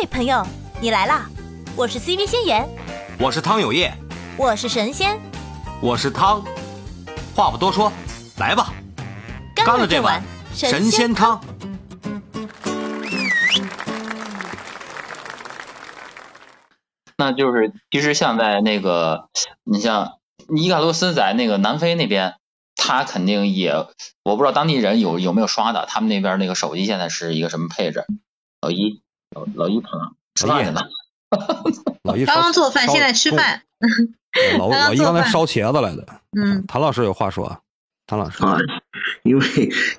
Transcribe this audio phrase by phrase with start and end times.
[0.00, 0.42] 嘿，朋友，
[0.80, 1.28] 你来啦！
[1.76, 2.66] 我是 CV 仙言，
[3.18, 3.92] 我是汤有业，
[4.38, 5.20] 我是神仙，
[5.82, 6.42] 我是汤。
[7.36, 7.92] 话不多说，
[8.38, 8.72] 来吧，
[9.54, 10.22] 干了这碗
[10.54, 11.38] 神仙汤。
[17.18, 19.28] 那就是其实像在那个，
[19.64, 20.14] 你像
[20.56, 22.36] 伊卡洛斯在那个南非那边，
[22.74, 23.74] 他肯定也，
[24.22, 28.06] 我不知道当地人有有没有刷的，他们那边那个手机现在是一个什么配置？
[28.62, 29.02] 老一，
[29.34, 30.88] 老老一朋友吃饭去了。
[32.02, 33.62] 老一 刚刚做饭，现在吃饭。
[34.58, 36.06] 老 老一刚才烧茄子来的。
[36.36, 37.60] 嗯，谭老师有话说。
[38.06, 38.58] 谭老师啊，
[39.22, 39.46] 因为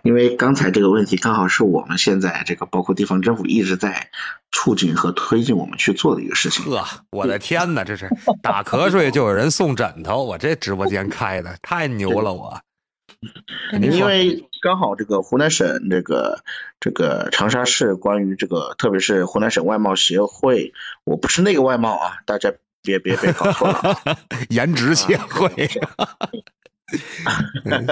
[0.04, 4.10] 因为刚才这个问题刚好是我们现在这个包括地方政府一直在
[4.52, 6.66] 促进和推进我们去做的一个事情。
[6.66, 8.10] 呵，我的天哪，这是
[8.44, 12.60] 打瞌睡就有人送枕头，我这直播间开的太牛了，我。
[13.82, 16.44] 因为刚好这个湖南省这个
[16.80, 23.98] 这个长沙市关于这个，特别是湖南省外贸协会，我不是那个外贸啊，大家别别别搞错了，
[24.50, 25.50] 颜值协会。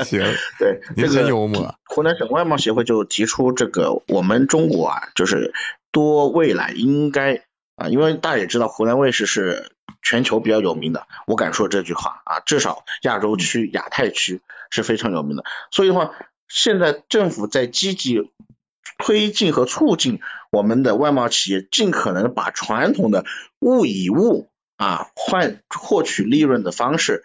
[0.04, 0.22] 行，
[0.60, 1.74] 对，这个幽默。
[1.86, 5.54] 湖南省外贸协会就提出这个，我们中国啊，就是
[5.92, 7.44] 多未来应该
[7.76, 9.72] 啊，因为大家也知道湖南卫视是
[10.10, 15.44] 全球比较有名的，我敢说这句话啊，至少亚洲区、亚太区是非常有名的。
[15.70, 16.16] 所以的话，
[16.48, 18.32] 现在政府在积极
[18.98, 23.24] 推进和促进我们的外贸企业，尽可能把传统的
[23.60, 27.22] 物以物啊换获取利润的方式。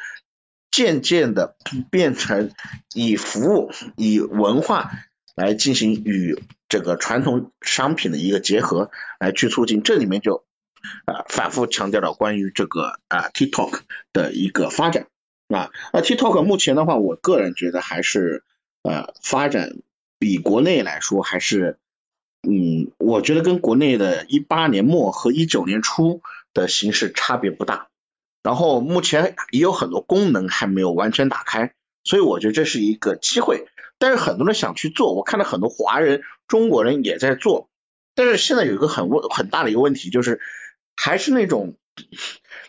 [0.70, 1.56] 渐渐的
[1.90, 2.50] 变成
[2.92, 4.90] 以服务、以文化
[5.34, 9.82] 来进行与这个传统商品的一个结合，来去促进。
[9.82, 10.44] 这里面就
[11.04, 13.80] 啊反复强调了关于这个啊 TikTok
[14.12, 15.08] 的一个发展
[15.48, 15.70] 啊。
[15.92, 18.42] 那 TikTok 目前的话，我个人觉得还是
[18.82, 19.76] 呃发展
[20.18, 21.78] 比国内来说还是
[22.42, 26.20] 嗯，我觉得跟国内的一八年末和一九年初
[26.52, 27.88] 的形式差别不大。
[28.42, 31.72] 然后目前也有很多功能还没有完全打开，
[32.02, 33.66] 所以我觉得这是一个机会。
[33.96, 37.70] 但是很多人想去做，我看到很多华人、中国人也在做。
[38.14, 40.42] 但是现在有一个很问很大的一个问题，就是
[40.96, 41.76] 还是那种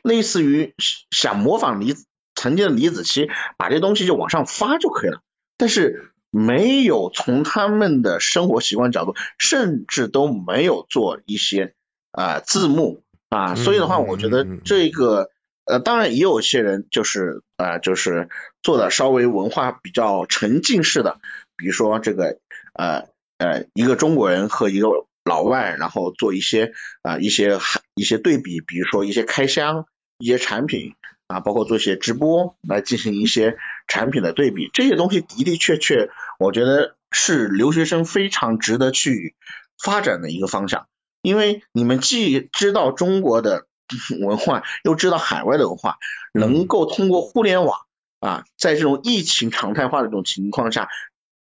[0.01, 0.73] 类似于
[1.11, 1.95] 想模仿李
[2.35, 5.21] 曾经的李子柒，把这东西就往上发就可以了。
[5.57, 11.73] 但是没有从他们的生活习惯角度，甚至都没有做一些
[12.11, 15.29] 啊字幕啊，所以的话，我觉得这个。
[15.67, 18.29] 呃，当然也有些人就是啊，就是
[18.61, 21.19] 做的稍微文化比较沉浸式的，
[21.57, 22.37] 比如说这个
[22.75, 23.07] 呃
[23.39, 24.89] 呃一个中国人和一个
[25.25, 27.59] 老外，然后做一些啊一些
[27.95, 29.85] 一些对比，比如说一些开箱、
[30.17, 30.95] 一些产品
[31.27, 36.09] 啊，包括做一些直播来进行一些产品的对比，这些东西的的确确，
[36.39, 39.35] 我觉得是留学生非常值得去
[39.77, 40.87] 发展的一个方向，
[41.21, 43.67] 因为你们既知道中国的。
[44.19, 45.99] 文化又知道海外的文化，
[46.33, 47.81] 能够通过互联网
[48.19, 50.89] 啊，在这种疫情常态化的这种情况下，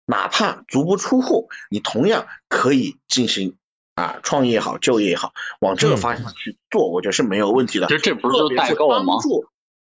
[0.08, 3.56] 哪怕足不出户，你同样可以进行
[3.96, 7.88] 啊创业也好，就业也好，往这个方向去做，我觉得是没有问题的。
[7.88, 9.14] 这这不是代购吗？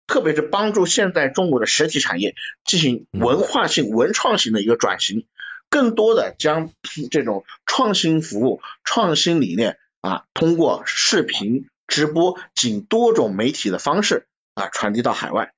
[0.08, 5.26] 特别是帮助现在中国的实体产业进行文化性、文创型的一个转型，
[5.70, 6.72] 更多的将
[7.12, 11.68] 这种创新服务、创新理念啊，通过视频。
[11.90, 15.54] 直播仅多种媒体的方式啊传递到海外，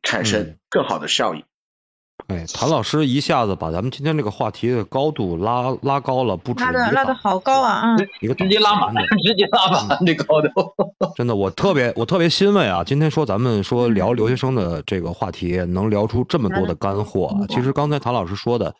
[0.00, 1.44] 产生更好的效益。
[2.28, 7.94] 哎，谭老师一下子把咱们今天这个话题的高度拉拉高了，不止拉的拉的好高啊！
[7.96, 8.92] 嗯，一个直接拉满，
[9.22, 10.48] 直接拉满这高度。
[11.14, 12.82] 真的，我特别我特别欣慰啊！
[12.82, 17.32] 今天说咱们说聊留学生的这个话题，能聊出这么多的干货。
[17.48, 18.74] 其实刚才谭老师说的，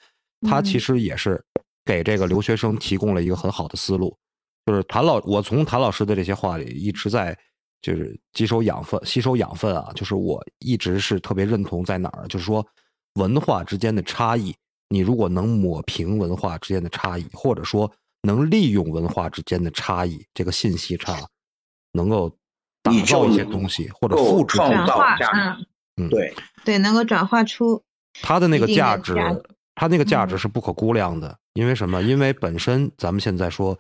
[0.49, 1.41] 他其实也是
[1.85, 4.17] 给这个留学生提供了一个很好的思路。
[4.65, 7.37] 就是谭老，我从谭老师的这些话里一直在
[7.81, 9.93] 就是吸收养分，吸收养分啊。
[9.95, 12.67] 就是我一直是特别认同在哪儿，就是说
[13.17, 14.55] 文化之间的差异，
[14.89, 17.91] 你如果能抹平文化之间的差异，或者说
[18.23, 21.27] 能利用文化之间的差异，这个信息差，
[21.93, 22.31] 能够
[22.83, 26.33] 打造一些东西或者复制创造价值，嗯，对
[26.65, 27.83] 对，能够转化出
[28.23, 29.15] 它的那个价值，
[29.75, 31.37] 它那个价值是不可估量的。
[31.55, 32.03] 因为什么？
[32.03, 33.79] 因为本身咱们现在说。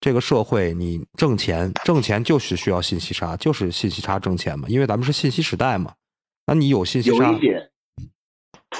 [0.00, 4.68] 这个社会，你挣钱挣钱就是需要信息差，就是信息差挣钱嘛。
[4.68, 5.94] 因为咱们是信息时代嘛，
[6.46, 7.32] 那你有信息差。
[7.32, 7.70] 有一点，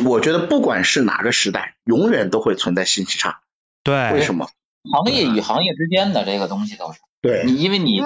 [0.05, 3.41] 我觉得不管是哪个时代，永远都会存在信息差。
[3.83, 4.49] 对，为什么？
[4.91, 7.01] 行业与行业之间的这个东西都是。
[7.21, 7.45] 对。
[7.47, 8.01] 你因为你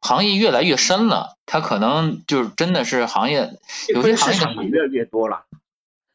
[0.00, 3.58] 行业越来越深了，它可能就是真的是行业
[3.88, 5.44] 有些行业越来越多了。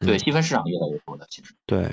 [0.00, 1.54] 对，细分市场越来越多的其实。
[1.66, 1.90] 对。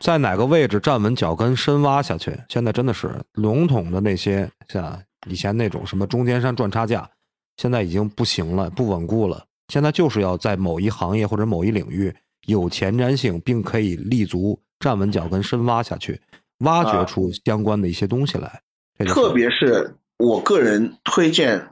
[0.00, 2.38] 在哪个位置站稳脚跟，深挖下去。
[2.48, 7.10] 现在真的是笼统的那些，像以前那种什么中间商赚差价，
[7.56, 9.45] 现在已经不行了，不稳固了。
[9.68, 12.14] 现在就是要在某一行业或者某一领域
[12.46, 16.20] 有前瞻性，并可以立足、站稳脚跟、深挖下去，
[16.58, 18.62] 挖掘出相关的一些东西来。
[19.06, 21.68] 特别是我个人推荐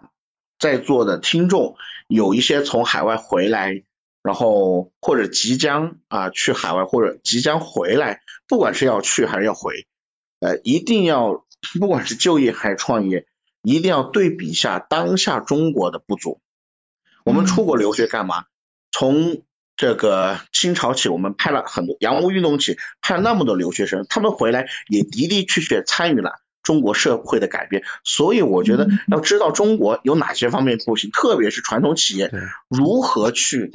[0.58, 1.76] 在座的听众，
[2.08, 3.84] 有一些从海外回来，
[4.22, 9.86] 然后或者即将啊去海外，或者即将回来，不管是要去还是要回，
[10.40, 11.44] 呃，一定要
[11.78, 13.26] 不管是就业还是创业，
[13.62, 16.40] 一定要对比一下当下中国的不足。
[17.24, 18.44] 我们出国留学干嘛？
[18.92, 19.42] 从
[19.76, 27.82] 这个清朝起，我们派了很多洋务运动起，派了那么多留学生，他们回来也的的确确参与了中国社会的改变。
[28.04, 32.30] 所以我觉得要知道中国有哪些方面不行，特别是传统企业
[32.68, 33.72] 如何去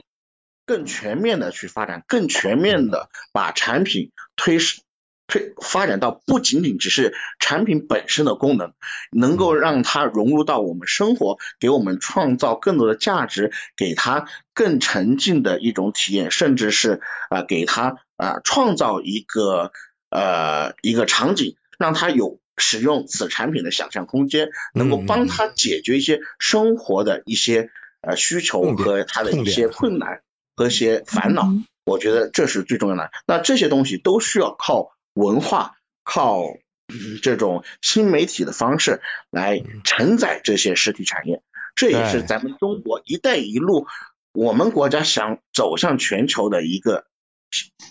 [0.65, 4.81] 更全面的去发展，更全面的把产品推是
[5.29, 8.73] 推发展到不仅仅只是产品本身的功能，
[9.11, 16.99] 能够让它融入到我们生活，给我们创造更多的价值，给它更沉浸的一种体验，甚至是
[17.29, 19.71] 啊、呃给它啊、呃创造一个
[20.09, 27.69] 呃一个场景，让它有使用此产品的想象空间，能够帮他解决一些生活的一些
[28.01, 30.21] 呃需求和他的一些困难
[30.55, 31.47] 和一些烦恼。
[31.85, 33.11] 我觉得这是最重要的。
[33.25, 36.43] 那这些东西都需要靠文化、靠、
[36.87, 41.41] 嗯这种新媒体的方式来承载这些实体产业。
[41.75, 43.85] 这也是咱们中国“一带一路”
[44.33, 47.05] 我们国家想走向全球的一个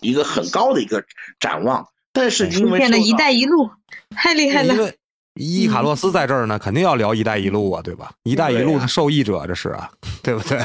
[0.01, 1.05] 一个很高的一个
[1.39, 1.89] 展望。
[2.13, 3.71] 但是因出现了“为变得一带一路”，
[4.11, 4.81] 太厉害了因。
[4.81, 4.99] 为
[5.35, 9.89] 伊卡洛斯在这儿呢，肯定要聊“一带一路”啊，对吧？“一带一路”的受益者，这是啊，
[10.23, 10.59] 对不对？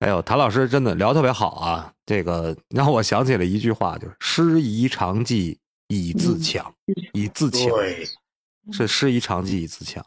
[0.00, 1.92] 哎呦，谭老师真的聊特别好啊！
[2.04, 5.58] 这个让我想起了一句话，就是“师夷长技
[5.88, 6.74] 以自强，
[7.12, 8.06] 以自强”，对
[8.72, 10.04] 是师夷长技以自强。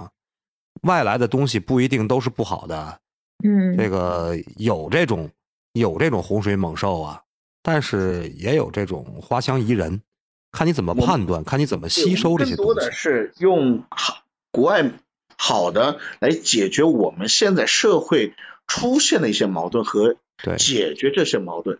[0.84, 3.00] 外来的东西不一定都是不好的，
[3.44, 5.30] 嗯，这个有这种
[5.74, 7.24] 有这种洪水猛兽啊，
[7.63, 10.01] 但是也有这种花香宜人，
[10.51, 12.92] 看你怎么判断，看你怎么吸收这些东西更多的。
[12.92, 14.92] 是用好国外
[15.36, 18.36] 好的来解决我们现在社会
[18.68, 21.80] 出现的一些矛盾和对解决这些矛盾。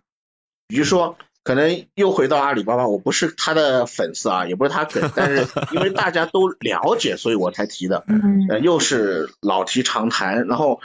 [0.68, 8.04] 比如说，可能又回到阿里巴巴，我不是他的粉丝啊，也不是他粉， 但是因为大家都了解，所以我才提的。
[8.08, 10.82] 嗯呃，又是老提常谈，然后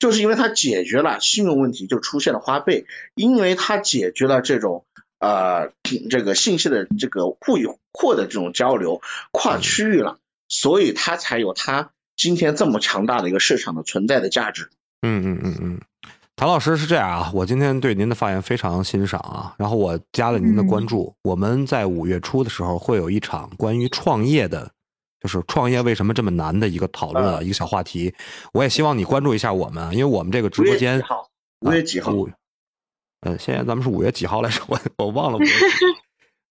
[0.00, 4.84] 就是因为它解决了信用问题，就出现了花呗，因为它解决了这种
[5.20, 5.72] 呃
[6.10, 10.18] 这个信息的这个互与货的这种交流，跨区域了，
[10.48, 14.70] 所以它才有它今天这么强大的一个市场的存在的价值。
[15.02, 15.80] 嗯嗯嗯嗯，
[16.36, 21.14] 谭老师是这样啊，我今天对您的发言非常欣赏啊，然后我加了您的关注。
[21.22, 24.70] 我们在五月初的时候会有一场关于创业的，
[25.20, 28.14] 就是创业为什么这么难的一个讨论啊，一个小话题。
[28.52, 31.28] 我也希望你关注一下我们啊，因为我们这个直五月播间几号？
[31.60, 32.12] 五月几号？
[32.12, 32.30] 五
[33.22, 34.62] 呃，现在咱们是五月几号来着？
[34.68, 35.38] 我我忘 了。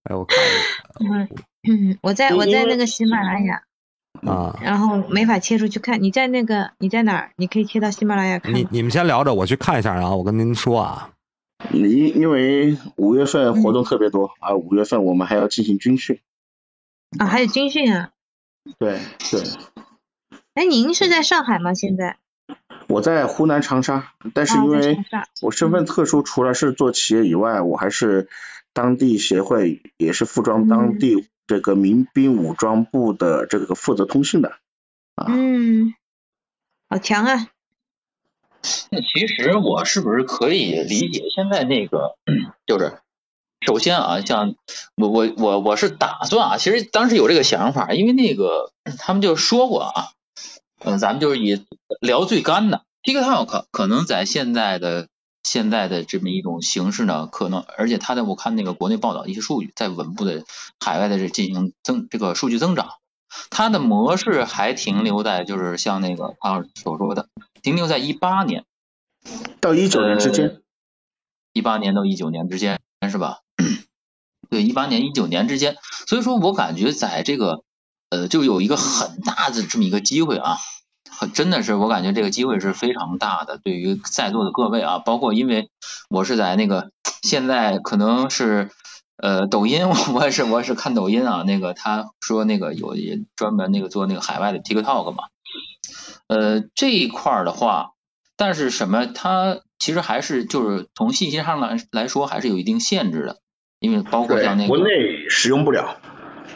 [0.04, 0.38] 哎，我看
[1.00, 1.30] 一嗯
[1.68, 3.62] 嗯，我在我在那个喜马拉雅，
[4.26, 4.60] 下啊。
[4.62, 6.02] 然后没法切出去看。
[6.02, 7.32] 你在那个你在哪儿？
[7.36, 8.54] 你可以切到喜马拉雅看。
[8.54, 11.10] 你你们先聊着，我去看一下，然后我跟您说啊。
[11.74, 16.20] 因因为五月份活动特别多啊，五月份我们还要进行军训。
[17.18, 18.12] 啊，还有军训啊！
[18.78, 19.00] 对
[19.32, 19.42] 对，
[20.54, 21.74] 哎，您是在上海吗？
[21.74, 22.18] 现在？
[22.88, 24.98] 我在湖南长沙，但是啊因为
[25.42, 28.30] 我身份特殊，除了是做企业以外，我还是
[28.74, 34.54] 当地协会，也是服装当地这个民兵武装部的这个负责通信的。
[35.16, 35.96] 嗯，
[36.88, 37.48] 好强啊！
[38.92, 42.16] 那其实我是不是可以理解现在那个，
[42.68, 43.00] 就是
[43.66, 44.54] 首先啊，像
[44.96, 50.04] 我我我我是打算啊，其实当时有这个想法，因为那个他们就说过啊，
[50.86, 51.66] 嗯、咱们就是以
[52.00, 55.08] 聊最干的 TikTok 可能在现在的
[55.50, 60.46] 现在的这么一种形式呢，可能而且它的我看那个国内报道一些数据，在稳步的
[60.80, 62.90] 海外的这进行增这个数据增长，
[63.50, 67.28] 它的模式还停留在就是像那个康老师所说的。
[67.64, 68.64] 停留在一八年，
[69.60, 70.62] 到一九年之间，
[71.52, 72.80] 一八年到一九年之间
[73.10, 73.40] 是吧？
[74.52, 75.78] 对，一八年一九年之间，
[76.08, 77.64] 所以说我感觉在这个
[78.10, 80.60] 呃，就有一个很大的这么一个机会啊，很
[81.28, 85.70] 真的是我感觉这个机会是非常大的，对于在座的各位啊，包括因为
[86.10, 88.70] 我是在那个现在可能是
[89.18, 95.26] 呃抖音， 我也是我也是看抖音啊，那个他说那个有也专门那个做那个海外的 TikTok 嘛，
[96.28, 97.92] 呃这一块儿的话，
[98.38, 103.38] 但是什么它其实还是就是从信息上来来说还是有一定限制的。
[103.82, 106.02] 因为包括像那，个国内使用不了，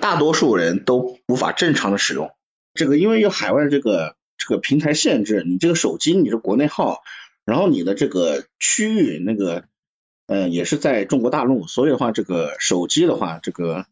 [0.01, 2.31] 大多数人都无法正常的使用。
[2.73, 7.01] 这个因为有海外这个这个平台限制，你这个手机你是国内号，
[7.45, 9.63] 然后你的这个区域那个
[10.27, 13.85] 呃也是在中国大陆，所以的话这个手机的话这个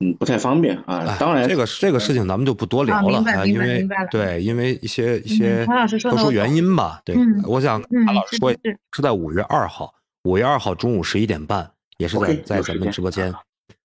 [0.00, 1.16] 嗯不太方便啊哎。
[1.18, 7.00] 当然这个这个事情咱们就不多聊了，啊因为对，因为一些一些特殊原因吧。
[7.04, 8.52] 对嗯，我想韩老师说
[8.92, 9.94] 是在五月二号，
[10.24, 13.32] 五月二号中午十一点半，也是在在咱们直播间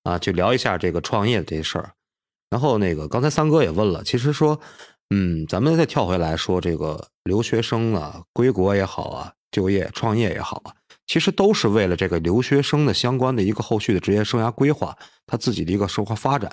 [0.03, 1.91] 啊，就聊一下这个创业这事儿。
[2.49, 4.57] 然后那个刚才三哥也问了，其实说，
[5.09, 10.73] 嗯，咱们再跳回来说这个留学生啊，归国也好啊，就业创业也好啊，
[11.05, 16.51] 其实都是为了这个留学生的相关的一个后续的职业生涯规划，他自己的一个生活发展。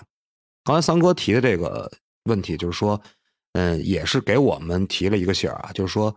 [0.63, 1.91] 刚才三哥提的这个
[2.25, 3.01] 问题，就是说，
[3.55, 6.15] 嗯，也是给我们提了一个醒啊，就是说，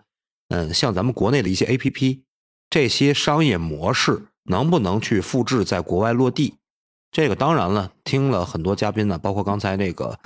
[0.50, 2.24] 嗯，像咱们国内的一些 A P P，
[2.70, 6.54] 这些商业模式能不能去复制在国外落地？
[7.12, 10.20] 这个当然了，听了很多嘉宾呢，包括刚才那个，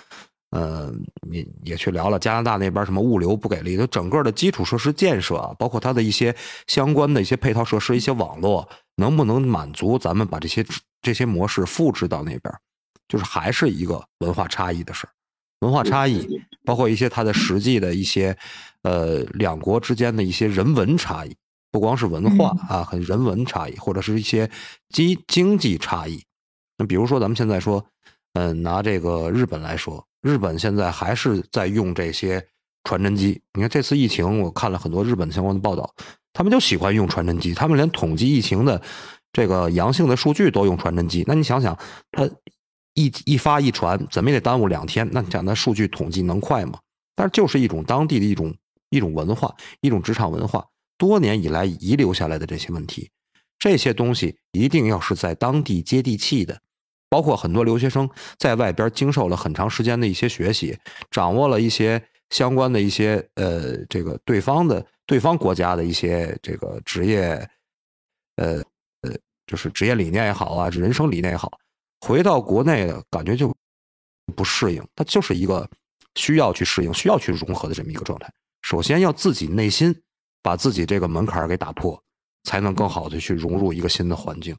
[0.51, 0.93] 呃，
[1.31, 6.35] 也也去聊了加拿大那边什么物流不给力，它整个的基础设施建设啊，包括它的一些
[6.67, 10.65] 相关的一些配套设施、一些网络，能不能满足咱们把这些
[11.01, 12.53] 这些模式复制到那边？
[13.07, 15.11] 就是还是一个文化差异的事儿，
[15.59, 16.25] 文化差异，
[16.63, 18.37] 包括一些它的实际的一些，
[18.83, 21.35] 呃，两国之间的一些人文差异，
[21.71, 24.49] 不光是文化啊，很人文差异，或者是一些
[24.89, 26.23] 经经济差异。
[26.77, 27.85] 那比如说咱们现在说，
[28.33, 32.45] 嗯，拿这个日本来说，日本现在还是在用这些
[32.83, 33.41] 传真机。
[33.53, 35.93] 你看这次疫情，我看了很多日本相关的报道，
[36.33, 38.81] 他们就喜欢用传真机，他们连统计疫情的
[39.33, 41.23] 这个阳性的数据都用传真机。
[41.27, 41.77] 那你想想，
[42.11, 42.29] 他
[42.93, 45.07] 一一发一传，怎么也得耽误两天。
[45.11, 46.79] 那你讲那数据统计能快吗？
[47.15, 48.53] 但是就是一种当地的一种
[48.89, 50.65] 一种文化，一种职场文化，
[50.97, 53.09] 多年以来遗留下来的这些问题，
[53.57, 56.59] 这些东西一定要是在当地接地气的。
[57.11, 60.77] 包括很多留学生在外边经受了很长时间的一些学习，
[61.11, 67.21] 掌握了一些相关的一些呃这个对方的对方国家的一些这个职业，
[68.37, 68.63] 呃
[69.01, 69.13] 呃
[69.45, 71.51] 就是职业理念也好啊，人生理念也好，
[71.99, 73.53] 回到国内感觉就
[74.33, 75.69] 不适应，它就是一个
[76.15, 78.31] 需要去适应、需要去融合的这么一个状态。
[78.61, 79.93] 首先要自己内心
[80.41, 82.01] 把自己这个门槛给打破，
[82.43, 84.55] 才能更好的去融入一个新的环境。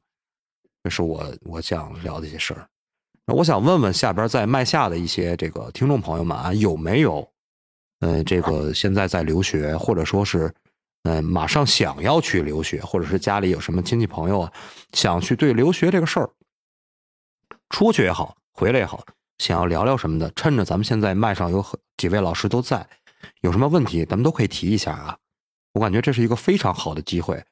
[0.83, 2.67] 这是我我想聊的一些事儿。
[3.27, 7.27] 我想问问下边在麦下的一些这个听众朋友们啊，有没有，
[8.01, 10.53] 呃，这个现在在留学，或者说是，
[11.05, 14.53] 呃，马上想要去留学，或者是家里有什么亲戚朋友啊，
[14.93, 16.29] 想去对留学这个事儿，
[17.71, 19.05] 出去也好，回来也好，
[19.39, 21.65] 想要聊聊什么的，趁着咱们现在麦上有
[21.97, 22.85] 几位老师都在，
[23.43, 25.17] 有什么问题咱们都可以提一下啊。
[25.75, 27.43] 我感觉这是一个非常好的机会。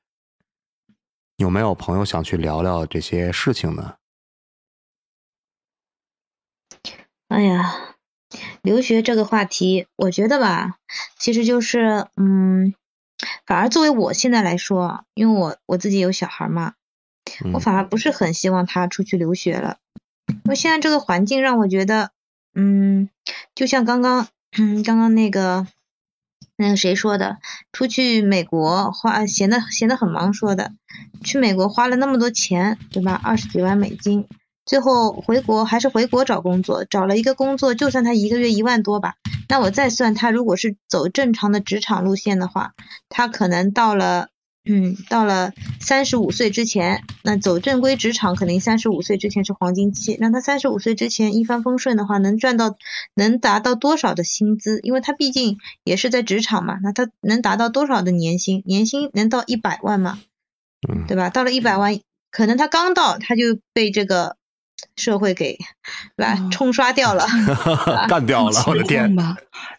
[1.40, 3.94] 有没有朋友想去聊聊这些事情呢？
[7.28, 7.96] 哎呀，
[8.60, 10.76] 留学这个话题，我觉得吧，
[11.18, 12.74] 其实就是，嗯，
[13.46, 16.74] 反而作为我现在来说，因为我我自己有小孩嘛，
[17.42, 19.78] 嗯我反而不是很希望他出去留学了，
[20.26, 22.10] 因为现在这个环境让我觉得，
[22.54, 23.08] 嗯，
[23.54, 24.28] 就像刚刚，
[24.58, 25.66] 嗯， 刚刚那个
[26.60, 27.38] 那个谁说的，
[27.72, 30.72] 出去美国花闲得闲得很忙说的，
[31.24, 33.18] 去美国花了那么多钱，对吧？
[33.24, 34.26] 二十几万美金。
[34.66, 39.14] 最后回国还是回国找工作，找了一个工作，就算他一个月一万多吧，
[39.48, 42.74] 那我再算他如果是走正常的职场路线的话，
[43.08, 44.28] 他可能到了，
[44.64, 52.76] 嗯，到了三十五岁之前，那走正规职场肯定三十五岁之前是黄金期，那他三十五岁之前一帆风顺的话，能赚到
[53.14, 54.78] 能达到多少的薪资？
[54.82, 58.62] 因为他毕竟也是在职场嘛，那他能达到多少的年薪？
[58.66, 60.20] 年薪能到一百万吗？
[60.88, 61.30] 嗯对吧？
[61.30, 61.98] 到了一百万，
[62.30, 64.36] 可能他刚到他就被这个
[65.00, 65.56] 社会给
[66.16, 67.24] 对吧嗯冲刷掉了。
[68.08, 69.10] 干掉了，我的天！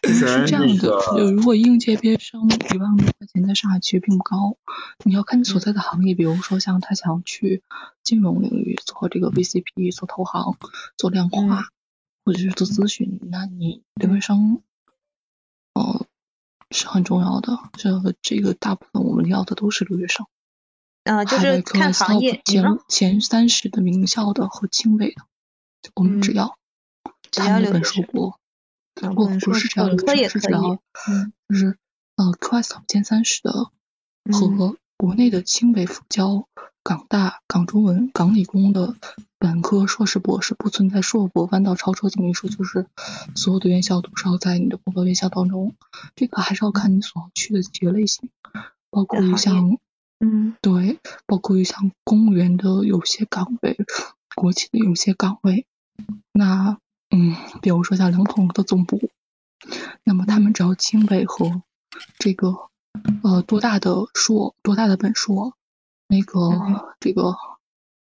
[0.04, 4.56] 是这样的，就如果应届毕业生一万多块钱在上海其实并不高，
[5.04, 7.62] 你要看你所在的行业，比如说像他想去
[8.02, 10.56] 金融领域做这个 VCP、做投行、
[10.96, 11.64] 做量化，嗯
[12.24, 14.62] 或者是做咨询，那你留学生，
[15.74, 16.06] 呃，
[16.70, 17.58] 是很重要的。
[17.72, 20.26] 这个这个大部分我们要的都是留学生，
[21.04, 25.22] 呃，就是看行业前前三十的名校的和清北的，
[25.94, 26.58] 我们只嗯要
[27.30, 28.38] 只要留学生硕博。
[29.00, 30.78] 嗯不不是只要本科也是可以
[31.48, 31.78] 就是
[32.16, 33.70] 呃 QS top 前三十的
[34.24, 36.46] 嗯和国内的清北、复交、
[36.84, 38.94] 港大、港中文、港理工的
[39.38, 42.86] 本科、硕士、博士不存在硕博弯道超车这么一说，就是
[43.34, 45.74] 所有的院校都是要在你的报告院校当中，
[46.14, 48.28] 这个还是要看你所要去的几个类型，
[48.90, 49.78] 包括像
[50.24, 53.76] 嗯，对，包括于像公务员的有些岗位，
[54.36, 55.66] 国企的有些岗位，
[56.30, 56.78] 那
[57.10, 59.10] 嗯，比如说像联通的总部，
[60.04, 61.62] 那么他们只要经纬和
[62.20, 62.70] 这个
[63.24, 65.56] 呃多大的硕多大的本硕，
[66.06, 67.36] 那个这个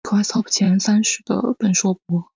[0.02, 2.32] class top 前三十的本硕博，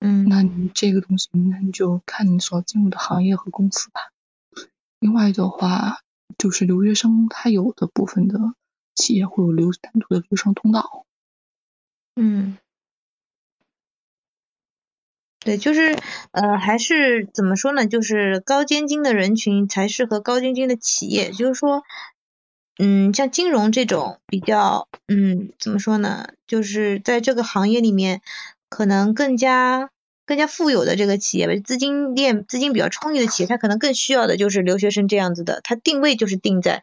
[0.00, 4.12] 嗯，那你这个东西，那你就看你所进入的行业和公司吧。
[5.00, 6.00] 另外的话，
[6.36, 8.38] 就是留学生他有的部分的
[8.96, 11.04] 企业会有留单独的留学生通道。
[12.16, 12.56] 嗯，
[15.40, 15.96] 对，就是
[16.32, 17.86] 呃，还是怎么说呢？
[17.86, 21.30] 就是高尖精的人群才适合高尖精的企业。
[21.30, 21.84] 就是说，
[22.78, 26.30] 嗯，像金融这种比较，嗯，怎么说呢？
[26.46, 28.22] 就是在这个行业里面，
[28.70, 29.90] 可能更加
[30.24, 35.60] 更加富有的这个企业吧，资金链资金比较充裕的企业，它可能更需要的就是留学生这样子的。
[35.62, 36.82] 它定位就是定在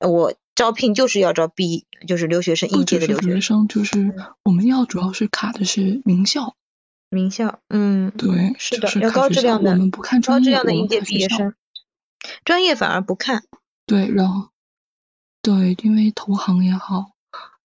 [0.00, 6.56] 我招聘就是要招毕，就是留学生应届的留学生，就是我们要主要是卡的是名校。
[7.08, 11.54] 名校，嗯，对，是的，是要高质量的，我们不看高质量的应届业毕业生，
[12.42, 13.44] 专业反而不看。
[13.84, 14.48] 对，然后
[15.42, 17.12] 对，因为投行也好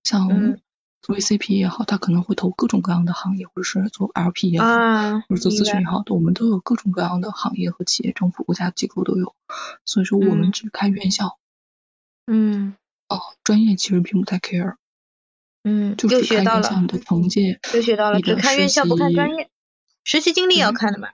[0.03, 0.57] 像
[1.07, 4.67] VCP 也好，他可能会投各种各样的行业，或者是做 LP 也好，
[5.29, 9.33] 或者做咨询也好，我们都有各种各样的行业和企业、政府、国家机构都有。
[9.85, 11.37] 所以说，我们只看院校。
[12.27, 12.75] 嗯。
[13.09, 14.75] 哦，专业其实并不太 care。
[15.63, 16.69] 嗯，就学到了。
[16.81, 19.49] 你的成绩，就学到了，只看院校不看专业。
[20.03, 21.09] 实习经历要看的嘛？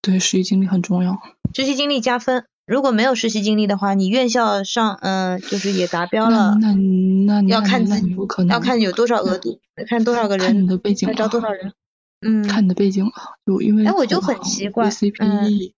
[0.00, 1.20] 对，实习经历很重要。
[1.54, 6.56] 实习经历加分，如果没有实习经历的话，你院校上嗯就是也达标了。
[6.60, 8.16] 那那要看自己，
[8.48, 11.72] 要看有多少额度，看多少个人，看你的背景，招多少人。
[12.20, 15.72] 嗯，看你的背景啊，就因为哎，我就很奇怪，VCPE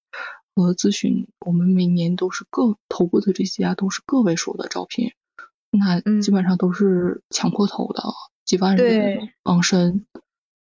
[0.55, 5.13] 和咨询，我们每年都是个投过的这些啊，都是个位数的招聘。
[5.71, 8.03] 那基本上都是抢破头的，
[8.45, 10.07] 几万人往申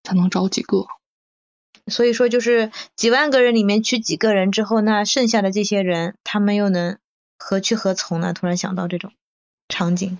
[0.02, 0.86] 才能招几个。
[1.86, 6.98] 所以说，就是几万个人里面取几个人之后，那剩下的这些人，他们又能
[7.38, 8.32] 何去何从呢？
[8.32, 9.12] 突然想到这种
[9.68, 10.18] 场景。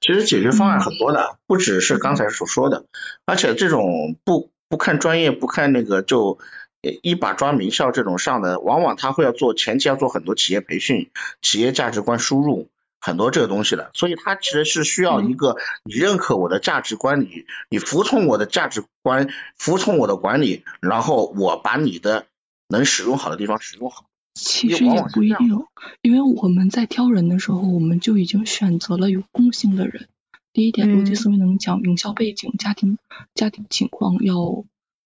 [0.00, 2.86] 其实解决方案很多的，不只是刚才所说的，
[3.24, 6.38] 而且这种不不看专业，不看那个就。
[6.80, 11.10] 一把抓名校这种上的，往往他会要做前期要做很多企业培训、
[11.42, 12.68] 企业价值观输入
[13.00, 22.26] 很多这个东西的，所以他其实是需要一个你认可我的价值观，你你服从我的价值观，服从我的管理，然后我把你的
[22.68, 24.04] 能使用好的地方使用好。
[24.34, 25.64] 其实也不一定，
[26.00, 30.08] 因为我们在挑人的时候，我们就已经选择了有共性的人。
[30.52, 32.98] 第一点，逻辑思维能讲名校背景、家庭
[33.34, 34.34] 家庭情况要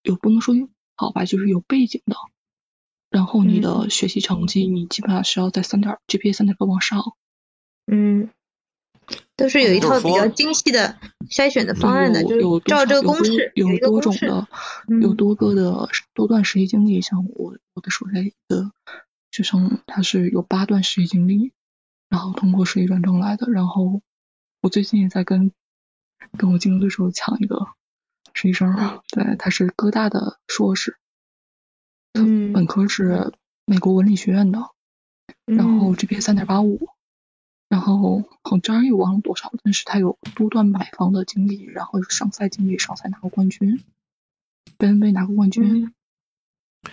[0.02, 0.54] 有，不能说。
[1.02, 2.14] 好吧，就是有背景的，
[3.10, 7.02] 然后你的学习成绩，你基本上是要在三点 GPA 三点多往上。
[7.90, 8.30] 嗯，
[9.34, 10.96] 都是有一套比较精细的
[11.28, 14.46] 筛选的方案的，就是照这个公式，有多种的，
[15.00, 17.00] 有多个的多段实习经历。
[17.00, 18.12] 像我我的手下
[18.46, 18.70] 的
[19.32, 21.50] 学生，他是有八段实习经历，
[22.08, 23.50] 然后通过实习转正来的。
[23.50, 24.02] 然后
[24.60, 25.50] 我最近也在跟
[26.38, 27.66] 跟我竞争对手抢一个。
[28.42, 30.96] 实习生，对，他是哥大的硕士，
[32.14, 33.33] 嗯，本科是
[33.64, 34.59] 美国文理学院的，
[35.44, 36.88] 然后 GPA 三点八五，
[37.68, 43.81] 然后好像又忘了多少，但是他有多段买房的经历，然后上赛经历，上赛拿过冠军，
[44.76, 45.94] 贝恩杯拿过冠军，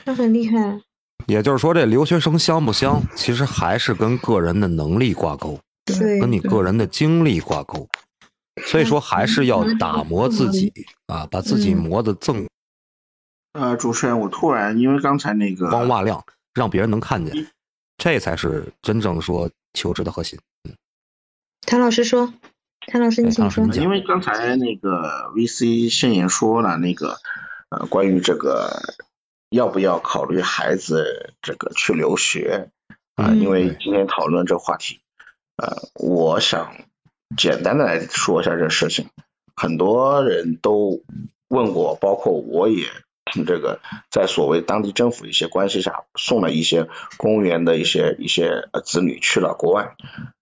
[0.05, 0.81] 那很厉害。
[1.25, 7.88] 也就是说，这留学生香不香，其实还是跟个人的能力挂钩，对，跟你个人的经历挂钩。
[8.65, 10.71] 所以说，还是要打磨自己
[11.07, 12.47] 啊，把自己磨得锃。
[13.53, 17.47] 呃，主持人，我突然因为刚才那个光瓦亮，让别人能看见，
[17.97, 20.39] 这才是真正说求职的核心。
[20.69, 20.75] 嗯，
[21.61, 22.31] 谭老师说，
[22.81, 23.65] 谭老师你请说。
[23.73, 27.17] 因为刚才那个 VC 盛言说了那个
[27.69, 28.81] 呃，关于这个
[29.49, 32.69] 要不要考虑孩子这个去留学
[33.15, 33.31] 啊？
[33.31, 34.99] 因为今天讨论这个话题，
[35.57, 36.71] 呃，我想。
[37.37, 39.09] 简单的来说一下这事情，
[39.55, 41.03] 很多人都
[41.47, 42.87] 问过，包括我也
[43.45, 46.87] 这个在所谓当地政府一些关系下送了一些
[47.17, 49.95] 公务员的一些一些子女去了国外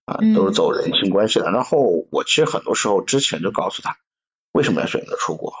[0.06, 1.50] 啊，都是走人情关系的。
[1.50, 3.96] 然后我其实很多时候之前就告诉他，
[4.52, 5.52] 为什么要选择出国？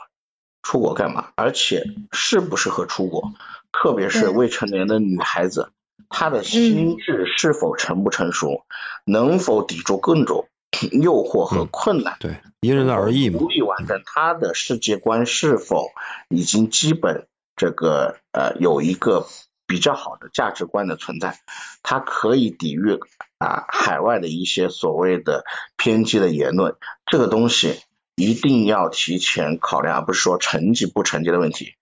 [0.62, 1.30] 出国干嘛？
[1.36, 3.32] 而且适不适合出国？
[3.70, 5.70] 特别是未成年的女孩子，
[6.08, 8.64] 她的心智是否成不成熟？
[9.04, 10.48] 能否抵住各种？
[10.92, 13.38] 诱惑和困难，对，因人而异嘛。
[13.38, 15.90] 独立完成，他的世界观是否
[16.28, 17.26] 已经基本
[17.56, 19.26] 这个呃有一个
[19.66, 21.38] 比较好的价值观的存在，
[21.82, 22.98] 他可以抵御
[23.38, 25.44] 啊海外的一些所谓的
[25.76, 26.76] 偏激的言论，
[27.06, 27.80] 这个东西
[28.14, 31.74] 一定要提前考量，而不是说成绩不成绩的问题。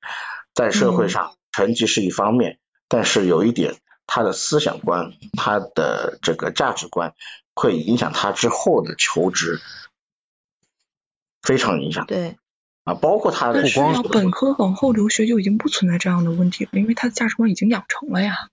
[0.55, 7.15] 在社会上，成绩是一方面，但是有一点，他的思想观、他的这个价值观
[7.57, 9.61] 会影响他之后的求职，
[11.43, 12.07] 非常影响。
[12.07, 12.37] 对。
[12.85, 18.49] 啊，包括他的不光本科往后留学就已经不存在这样的问题了，因为他的价值观已经养成了呀。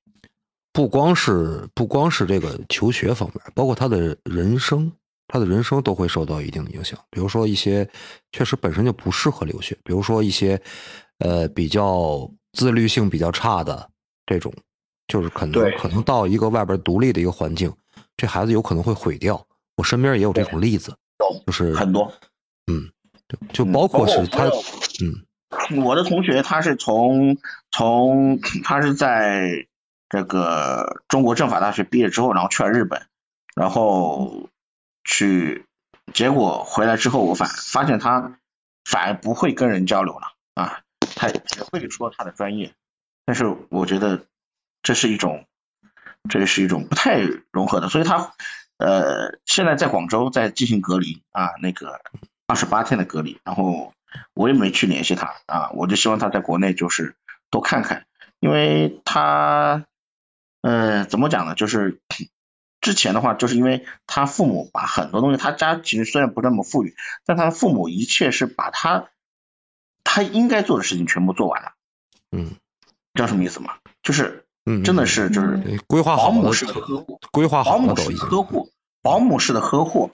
[0.71, 4.91] 不光是不光是这个求学方面，包括他的人生，
[5.27, 6.99] 他的人生都会受到一定的影响。
[7.11, 7.87] 比如说一些
[8.31, 10.59] 确实本身就不适合留学，比如说一些
[11.19, 13.87] 呃比较自律性比较差的
[14.25, 14.51] 这种，
[15.07, 17.71] 就是可能可能到一个外边独立的一个环境，
[18.17, 19.45] 这孩子有可能会毁掉。
[19.75, 20.95] 我身边也有这种例子，
[21.45, 22.11] 就是很多，
[22.71, 22.89] 嗯。
[23.51, 24.43] 就包括是他，
[25.01, 27.35] 嗯，我的同学他是从
[27.71, 29.65] 从他是在
[30.07, 33.07] 这个中国政法大学毕业之后，然后去了日本，
[33.55, 34.49] 然后
[35.03, 35.65] 去，
[36.13, 38.37] 结果回来之后，我反发现他
[38.85, 40.81] 反而不会跟人交流了啊，
[41.15, 42.71] 他只会说他的专业，
[43.25, 44.27] 但是我觉得
[44.83, 45.47] 这是一种，
[46.29, 47.19] 这是一种不太
[47.51, 48.33] 融合的，所以他
[48.77, 52.01] 呃现在在广州在进行隔离啊那个。
[52.45, 53.93] 二十八天的隔离，然后
[54.33, 57.15] 我也没去联系他啊，我就希望他在国内就是
[57.49, 58.05] 多看看，
[58.41, 59.85] 因为他，
[60.61, 61.55] 呃，怎么讲呢？
[61.55, 62.01] 就是
[62.81, 69.07] 之前的话，就是因为他父母把很多东西，他家其实虽然不那么富裕，但他的父母一切是把他
[70.03, 71.71] 他应该做的事情全部做完了。
[72.29, 72.57] 嗯，
[73.13, 73.77] 知道什么意思吗？
[74.03, 78.69] 就是，嗯，真的是就是规划好保姆式的呵护，规划好保姆式的呵护，
[79.01, 80.11] 保姆式的呵护。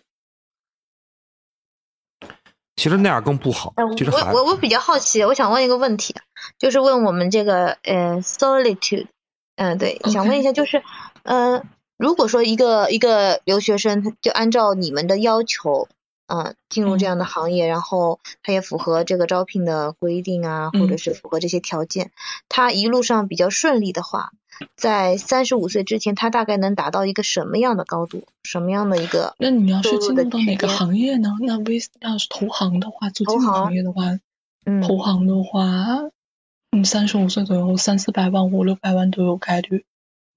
[2.76, 3.74] 其实那样更不好。
[3.98, 6.16] 其实我我我比较好奇，我想问一个问题，
[6.58, 9.08] 就是问我们这个呃，solitude，
[9.58, 10.82] 嗯，对，想问一下，就是
[11.24, 11.62] 呃，
[11.98, 15.90] 如果说一个一个留学生，就按照你们的要求，
[16.30, 22.12] 嗯，进入这样的行业，然后他也符合这个招聘的规定啊，或者是符合这些条件，
[22.48, 24.32] 他一路上比较顺利的话。
[24.76, 28.26] 在三十五岁之前，他大概能达到一个什么样的高度？
[28.44, 29.34] 什么样的一个？
[29.40, 31.30] 那你要是进入到哪个行业呢？
[31.40, 34.20] 那 V 要是投行的话，做金融行业的话，
[34.66, 36.12] 嗯投行的话，
[36.72, 39.86] 你三十五岁左右，三四百万、五六百万都有概率，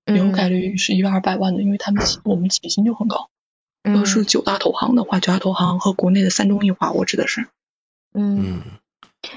[0.06, 3.28] 有概率是一万二百万的，因为他们我们起薪就很高。
[3.82, 7.46] 要是九大投行的话，九大投行和国内的三中一华，我指的是。
[8.14, 8.62] 嗯。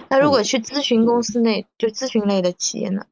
[0.10, 3.05] 那如果去咨询公司内，就咨询类的企业呢？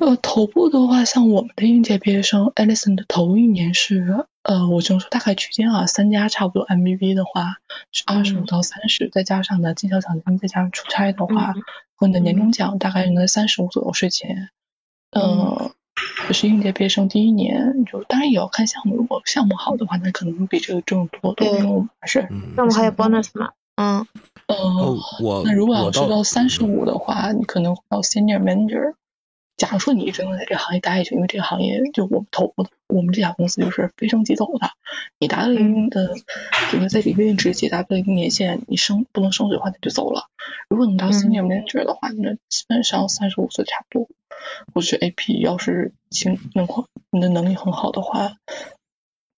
[0.00, 7.58] 呃，头部的话，像我们的应届毕业生，Alison 的头一年是，呃，我就说大概区间啊，三家差不多，MBB 的话
[7.92, 11.54] 是二十五到三十，再加上呢绩效奖金，再加上出差的话，
[11.94, 14.50] 和你的年终奖大概能三十五左右税前。
[15.10, 15.72] 呃，
[16.32, 24.06] 就是应届毕业生第一年，就当然也要看项目，如果项目好的话，那可能比这个挣多多，因为我们还是项目还有 bonus 嘛，嗯，
[24.46, 24.56] 呃，
[25.20, 28.94] 我那如果要是到三十五的话，你可能到 senior manager。
[29.62, 34.72] 假如说你一直能在这个行业待下去，因为这个行业就我们投部的，我们这家公司就是飞升即走的。
[35.20, 36.16] 你达到一定的，
[36.72, 40.24] 就是在里面职级达到一定年限，你升不能升职的话，他就走了。
[40.68, 44.08] 如果你到 senior manager 的话，那基本上三十五岁差不多。
[44.74, 46.66] 我觉得 AP 要是行能
[47.12, 48.32] 你的能力很好的话，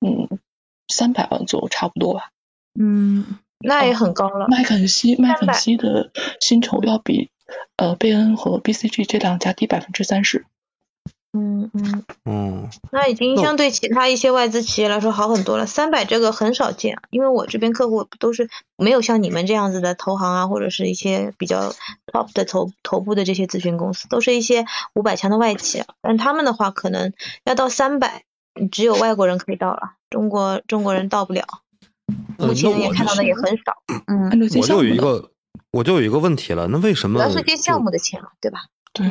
[0.00, 0.38] 嗯，
[0.88, 2.30] 三百万左右差不多吧。
[2.80, 4.46] 嗯，那也很高了。
[4.48, 7.28] 麦肯锡麦肯锡的薪酬要比。
[7.76, 10.46] 呃，贝恩和 BCG 这两家低百分之三十。
[11.37, 15.66] 嗯嗯嗯，那已经相对其他一些外资企业来说好很多了。
[15.66, 21.74] 三百这个很少见，因为我这边客户都是没有像你们这样子的投行啊，或者是一些比较
[22.07, 25.83] top 的头头部的这些咨询公司，都是一些五百强的外企。
[26.00, 28.22] 但他们的话，可能要到三百，
[28.70, 31.44] 只有外国人可以到了，中国中国人到不了。
[32.38, 33.83] 目前也看到的也很少。
[34.07, 34.30] 嗯，
[34.61, 35.33] 我就有一个。
[35.74, 37.18] 我就有一个问题了，那为什么？
[37.18, 38.66] 主要是接项目的钱嘛，对吧？
[38.92, 39.06] 对。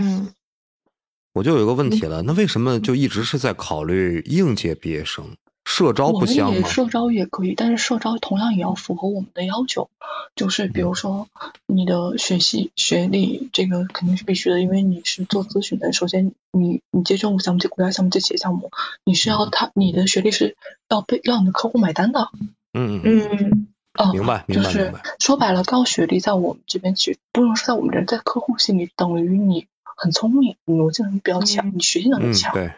[1.34, 5.36] 我就有一个问题了，那为什么就一直是在考虑应届毕业生？
[5.65, 6.67] 社招不香吗？
[6.67, 9.89] 社招也可以，但是社招同样也要符合我们的要求，
[10.36, 11.28] 就是比如说
[11.65, 15.91] 你的学习学历，这个肯定是必须的，因为你是做咨询的。
[15.91, 18.71] 首先，你你接政务项目、接国家项目、接企业项目，
[19.04, 20.56] 你是要他你的学历是
[20.88, 22.30] 要被让你的客户买单的。
[22.73, 23.67] 嗯嗯嗯。
[23.95, 32.73] 哦，明白，明白就是说白了，高学历在我们这边去，不能说在我们这，在客户心里等于你很聪明，你逻辑能力比较强，你学习能力强，对，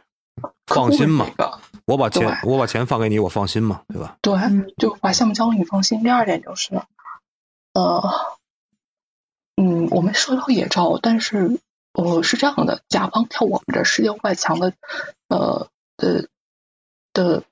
[0.68, 1.26] 放心嘛，
[1.86, 4.18] 我把钱我把钱放给你，我放心嘛，对吧？
[4.22, 4.34] 对，
[4.78, 6.04] 就把项目交给你放心。
[6.04, 6.82] 第二点就是，
[7.74, 8.38] 呃，
[9.56, 11.62] 嗯，我们说招也招，但是
[11.94, 14.74] 呃是这样的，甲方跳我们这世界五百强的，
[15.30, 16.28] 呃的
[17.14, 17.44] 的。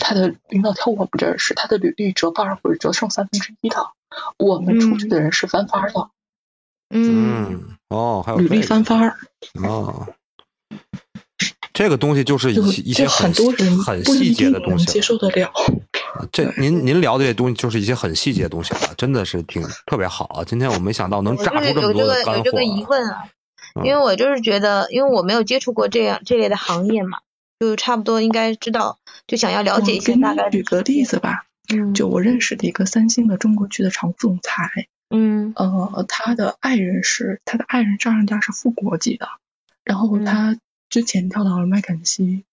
[0.00, 3.76] 他的领导跳我们这儿是他的履历折半或者折剩三分之一的，
[4.38, 6.10] 我们出去的人是翻番的。
[6.92, 9.16] 嗯，哦，还有履历翻番儿
[9.62, 10.08] 哦。
[11.72, 12.56] 这个东西就是一
[12.90, 15.50] 一些很多人很细节的东西接受得了。
[16.32, 20.44] 这 您您聊的这东西就是一些很细节的东西了，真的是挺特别好啊！
[20.44, 22.38] 今天我没想到能炸出这么多的干货。
[22.38, 23.24] 有这个疑问啊，
[23.84, 27.20] 因为我就是觉得，因为我没有接触过这样这类的行业嘛，
[27.60, 30.50] 就差不多应该知道，就想要了解一下大概。
[30.50, 39.28] 举个例子吧，嗯，就我认识的一个三星的中国区的常副总裁，嗯，呃，他的爱人是他的爱人丈人家是副国级的，
[39.84, 42.44] 然后他之前跳到了麦肯锡。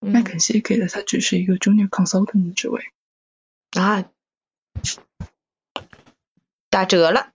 [0.00, 2.84] 麦肯锡给的他只是一个 junior consultant 的职位
[3.72, 4.04] 啊，
[6.70, 7.32] 打折了，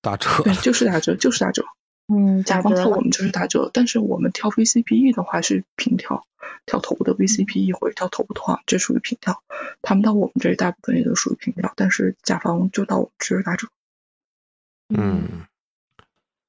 [0.00, 1.64] 打折，对，就是打折，就是打折。
[2.08, 6.26] 嗯，甲方跳我们就是打折，但是我们跳 VCPE 的话是平跳，
[6.66, 9.42] 跳头部的 VCPE 或者跳头部的话这属于平跳。
[9.82, 13.68] 他们到我们这里大部分也都属于平跳，但是甲方就到我们这儿打折。
[14.94, 15.46] 嗯，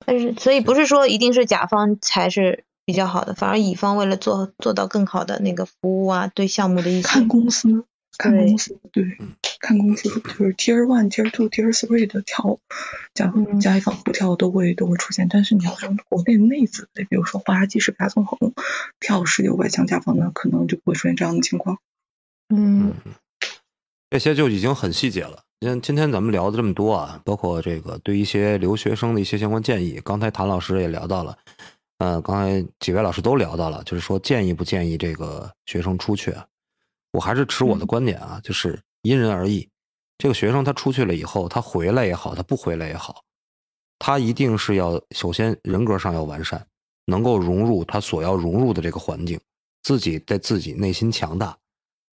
[0.06, 2.64] 但是所以不是说一定是甲方才是。
[2.88, 7.84] 比较好的，反而乙方为了做做到更好的那个服务啊，对项目的一些看公司，
[8.16, 9.18] 看公司，对，
[9.66, 12.60] 看公司，就是 Tier One、Tier Two、Tier Three 的跳，
[13.16, 15.28] 甲方甲乙方不跳都会都会出现。
[15.28, 18.54] 但是你要说国内内资的，比如说华技是甲纵横
[19.00, 21.80] 跳十六百强甲方呢，可能就不会出现这样的情况。
[22.50, 22.94] 嗯，
[24.12, 25.42] 这些就已经很细节了。
[25.62, 31.36] 今今天咱们聊的这么多啊，包括这个对一些留学生的一些相关建议，刚才谭老师也聊到了。
[31.98, 36.36] 呃，刚才几位老师都聊到了，就是说建议不建议这个学生出去？
[37.14, 39.70] 我还是持我的观点啊，就是因人而异。
[40.18, 43.24] 这个学生他出去了以后，他回来也好，他不回来也好，
[44.00, 46.66] 他一定是要首先人格上要完善，
[47.06, 49.40] 能够融入他所要融入的这个环境，
[49.84, 51.56] 自己在自己内心强大。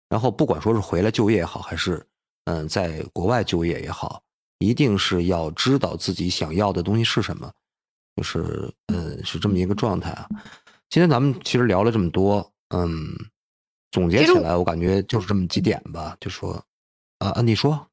[0.09, 2.05] 然后不管说是回来就业也好，还是
[2.45, 4.21] 嗯在国外就业也好，
[4.59, 7.49] 一定是要知道自己想要的东西是什么。
[8.17, 10.27] 就是，嗯，是这么一个状态啊。
[10.89, 12.91] 今天咱们其实聊了这么多，嗯，
[13.91, 16.17] 总结起来，我感觉就是这么几点吧。
[16.19, 16.61] 就说，
[17.21, 17.87] 啊啊，你说，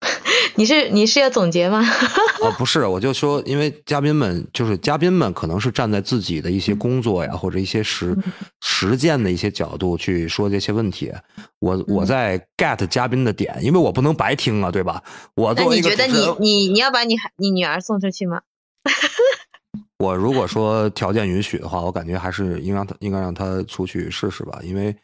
[0.54, 1.80] 你是你是要总结吗？
[2.42, 8.16] 啊，不是，我就说，因为嘉宾们就是嘉宾们，可能是站在自己的一些工作呀，或者一些实
[8.60, 11.12] 实践的一些角度去说这些问题。
[11.60, 15.02] 我我在 get 嘉宾的点，因为我不能白听啊，对吧？
[15.34, 18.40] 我作为你觉得你你你要把你你女儿送出去吗？
[19.98, 24.94] 我如果说条件允许的话，我感觉还是应让他应该让他出去试试吧，因为，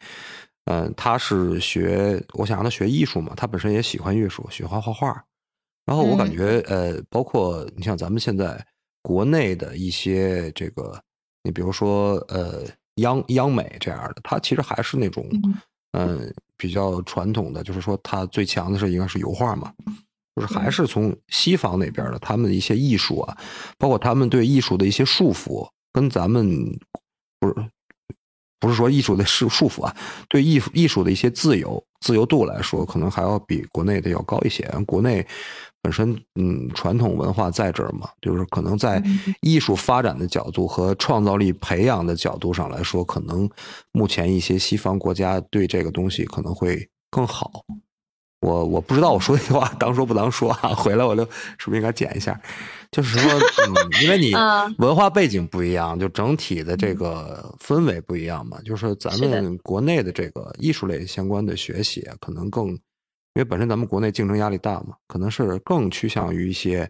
[0.69, 5.25] 嗯，他是学，我想让他学艺术嘛，他本身也喜欢艺术，喜欢画画。
[5.83, 8.63] 然后我感觉，呃，包括你像咱们现在
[9.01, 10.95] 国内的一些这个，
[11.43, 12.63] 你比如说，呃，
[12.97, 15.27] 央央美这样的，他其实还是那种，
[15.93, 19.73] 嗯，比较传统的，就是说他最强的是应该是油画嘛。
[20.35, 23.35] 就是还是从西方那边的，他们的一些艺术啊，
[23.79, 26.47] 包括他们对艺术的一些束缚，跟咱们
[27.39, 27.55] 不是
[28.59, 29.95] 不是说艺术的束束缚啊，
[30.27, 34.63] 对艺术艺术的一些自由自由度来说，可能还要比国内的要高一些。
[34.85, 35.25] 国内
[35.81, 39.01] 本身嗯传统文化在这儿嘛，就是可能在
[39.41, 43.49] 艺术发展的角度和创造力培养的角度上来说，可能
[43.93, 47.63] 目前一些西方国家对这个东西可能会更好。
[48.41, 52.39] 我我不知道我说那句话当说不当说啊，回来我就是不是应该剪一下？
[52.91, 53.31] 就是说，
[53.67, 54.33] 嗯，因为你
[54.77, 58.59] 文化背景不一样，就整体的这个氛围不一样嘛。
[58.63, 62.79] 就是咱们国内的这个艺术类相关的学习，可能更，因
[63.35, 66.89] 为本身咱们国内竞争压力大嘛，可能是更趋向于一些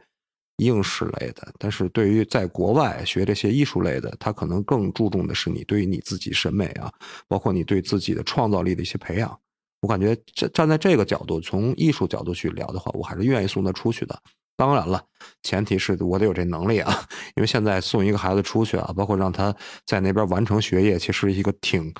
[0.58, 1.52] 应试类的。
[1.58, 6.94] 但是对于在国外学这些艺术类的，他可能更注重的是你对于你自己审美啊，
[7.28, 9.38] 包括你对自己的创造力的一些培养。
[9.82, 14.20] 我感觉站站在这个角度，从艺术角度去聊的话，我还是愿意送他出去的。
[14.58, 15.02] 当然了，
[15.42, 16.94] 前提是我得有这能力啊，
[17.38, 21.94] 因为现在送一个孩子出去啊，包括让他在那边完成学业，其实一个挺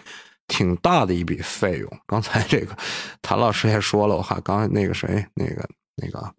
[0.48, 1.90] 挺大的一笔费用。
[2.06, 2.76] 刚才这个
[3.22, 5.66] 谭老师也说了，我还刚才那个谁，那个
[5.96, 6.34] 那个，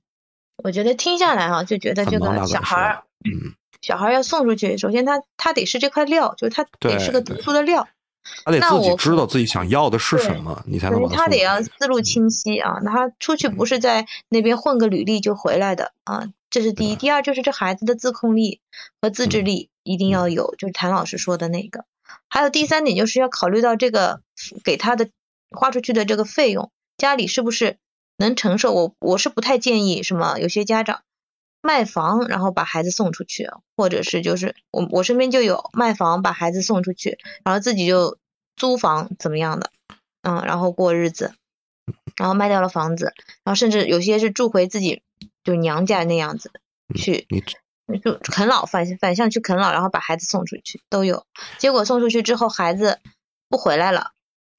[0.63, 7.89] 我觉得听下来啊，就觉得这个小孩嗯，小孩要送出去，首先他他得是这块料，就是他得是个读书的料。
[8.45, 12.79] 他得自己知道自己想要的是什么，你才能把他得要思路清晰啊！
[12.83, 16.97] 那他出去不是在那边混个履历就回来的啊，这是第一。
[16.97, 18.61] 第二就是这孩子的自控力
[19.01, 21.85] 和自制力一定要有，就是谭老师说的那个。
[22.29, 24.21] 还有第三点就是要考虑到这个
[24.65, 25.09] 给他的
[25.51, 27.77] 花出去的这个费用，家里是不是
[28.17, 28.73] 能承受？
[28.73, 31.03] 我我是不太建议什么，有些家长
[31.63, 38.19] 卖房然后把孩子送出去，或者是就是我我身边就有卖房把孩子送出去，然后自己就。
[38.57, 39.71] 租房怎么样的？
[40.21, 41.33] 嗯，然后过日子，
[42.19, 45.01] 然后卖掉了房子，然后甚至有些是住回自己
[45.43, 46.53] 就娘家那样子
[46.95, 47.27] 去，
[47.87, 51.25] 你就啃老反反向去啃老，然后把孩子送出去都有。
[51.57, 53.01] 结果送出去之后，孩子
[53.49, 54.11] 不回来了，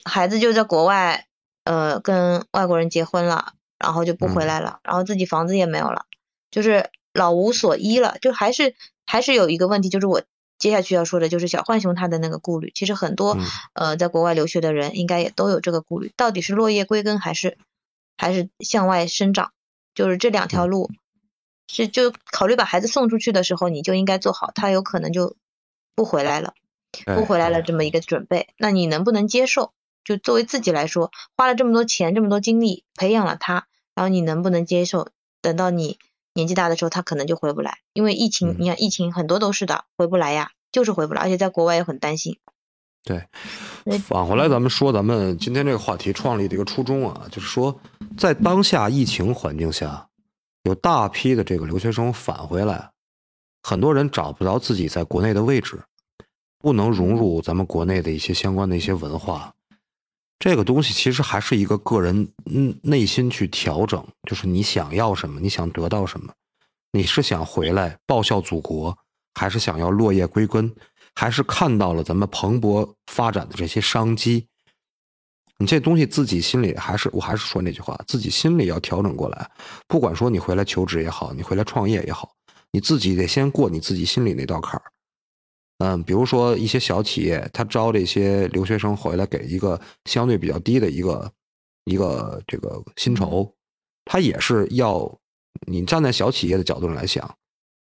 [0.03, 1.27] 孩子就在国外，
[1.63, 6.07] 呃，跟外国人结婚了，然后就不回来了，然后自己房子也没有了，
[6.51, 8.17] 就是老无所依了。
[8.21, 10.21] 就还是还是有一个问题，就是我
[10.59, 12.71] 接下去要说的，就是小浣熊他的那个顾虑。
[12.75, 13.37] 其实很多
[13.73, 17.57] 呃在国外留学的人应该也都有这个顾虑，到底是落叶归根还是
[18.17, 19.51] 还是向外生长？
[19.95, 20.91] 就是这两条路。
[21.73, 25.37] 是，就考虑把孩子送出去的时候，你就应该做好，他有可能就
[25.95, 26.53] 不回来了，
[27.15, 28.49] 不回来了这么一个准备。
[28.57, 29.71] 那你能不能接受？
[30.03, 35.07] 就作为自己来说，花了这么多钱、这么多精力培养了他，然后你能不能接受？
[35.41, 35.97] 等到你
[36.33, 42.37] 年纪大的时候，他可能就回不来，因为疫情，你看疫情很多都是的，回不来呀，就是回不来，而且在国外也很担心。
[43.03, 43.27] 对，
[43.99, 47.79] 返回来咱们说，咱们今天这个话题创立的一个初衷啊，就是说
[48.17, 50.07] 在当下疫情环境下。
[50.65, 52.91] 有大批的这个留学生返回来，
[53.63, 55.81] 很多人找不着自己在国内的位置，
[56.59, 59.55] 不能融入咱们国内的一些相关的一些文化。
[60.41, 62.27] 这个东西其实还是一个个人
[62.81, 66.33] 内心去调整，就是你想要什么，你想得到什么，
[66.93, 68.97] 你是想回来报效祖国，
[69.35, 70.73] 还是想要落叶归根，
[71.13, 74.47] 还是看到了咱们蓬勃发展的这些商机？
[75.59, 79.47] 你这东西自己心里还是，我还是说那句话，自己心里要调整过来。
[79.87, 82.31] 不管说你回来求职也好，你回来创业也好，
[82.71, 84.83] 你自己得先过你自己心里那道坎儿。
[85.81, 91.31] 嗯，比如说一些小企业，他招这些留学生回来，给一个相对比较低的一个
[91.85, 93.51] 一个这个薪酬，
[94.05, 95.11] 他也是要
[95.65, 97.27] 你站在小企业的角度上来想，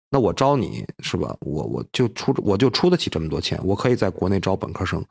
[0.09, 1.35] 那我招你是吧？
[1.41, 5.03] 我我就出我就出得起这么多钱，我可以在国内招本科生。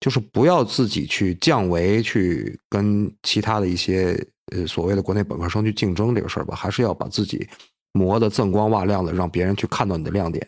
[0.00, 4.18] 就是不要自己去降维，去跟其他的一些
[4.52, 7.48] 呃所谓的国内本科生去竞争这个事儿吧，还是要把自己
[7.92, 10.44] 磨得锃光瓦亮的，让别人去看到你的亮点，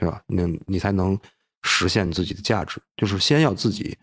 [0.00, 0.22] 对吧？
[0.26, 1.18] 你你才能
[1.62, 2.80] 实现自己的价值。
[2.96, 3.98] 就是先要自己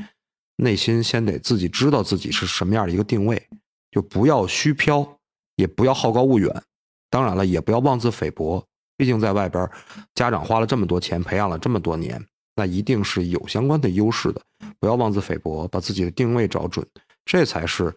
[0.57, 3.41] 内心先得自己知道自己是什么样的一个定位，
[3.89, 5.19] 就不要虚飘，
[5.55, 6.63] 也不要好高骛远，
[7.09, 8.63] 当然了，也不要妄自菲薄。
[8.95, 9.67] 毕竟在外边，
[10.13, 12.23] 家长花了这么多钱培养了这么多年。
[12.55, 14.41] 那一定是有相关的优势的，
[14.79, 16.83] 不要妄自菲薄，把自己的定位找准，
[17.25, 17.95] 这才是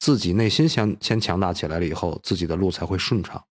[0.00, 3.44] 自己内心先先强大起来了以后，自己的路才会顺畅。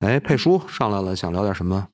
[0.00, 1.88] 哎，佩叔上来了，想聊点什么？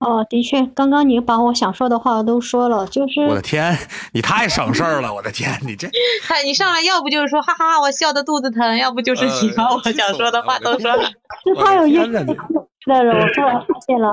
[0.00, 3.76] 哦，的确，刚刚你把我想说的话都说了，就是我的天，
[4.12, 5.88] 你太省事儿了，我的天，你这，
[6.22, 14.12] 嗨你上来要不就是说哈哈，我笑的肚子疼，要不就是你把我想说的话都说了，是他有意思的人，我突然发现了，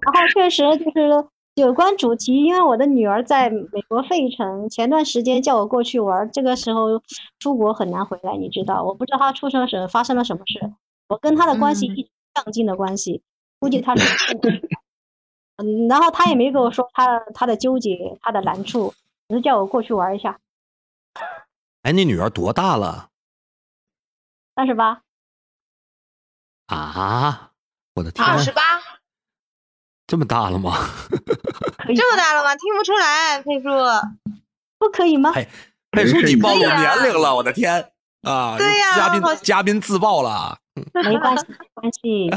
[0.00, 7.00] 然后确实就是有关主题，因为我的女儿在美国费城，前段时间叫我过去玩，这个时候
[7.38, 10.72] 出国很难回来，你知道，我不知道她出生时发生了什么事，
[11.08, 13.22] 我跟她的关系一直上进的关系，
[13.60, 14.34] 估计他是，
[15.56, 18.92] 嗯，然后他也没跟我说他他的纠结，他的难处，
[19.28, 20.40] 只是叫我过去玩一下。
[21.82, 23.10] 哎，你女儿多大了？
[24.56, 25.02] 三十八。
[26.66, 27.50] 啊！
[27.94, 28.62] 我的天，二十八，
[30.06, 30.72] 这么大了吗？
[31.94, 32.54] 这么大了吗？
[32.56, 33.68] 听不出来，佩叔，
[34.78, 35.32] 不可以吗？
[35.90, 37.92] 佩叔，你暴露年龄了，我的天
[38.22, 38.56] 啊！
[38.56, 40.58] 对呀，嘉宾嘉宾自爆了，
[40.94, 42.30] 没关系，没关系。